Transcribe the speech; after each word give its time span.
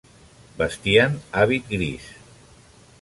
Vestien 0.61 1.19
hàbit 1.41 1.69
gris. 1.75 2.09